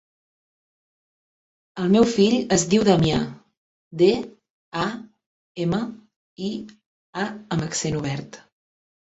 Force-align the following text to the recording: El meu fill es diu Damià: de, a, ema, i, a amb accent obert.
El 1.83 1.91
meu 1.95 2.07
fill 2.13 2.37
es 2.57 2.65
diu 2.71 2.85
Damià: 2.87 3.19
de, 4.03 4.09
a, 4.85 4.87
ema, 5.67 5.83
i, 6.49 6.51
a 7.27 7.29
amb 7.35 7.69
accent 7.69 8.01
obert. 8.03 8.43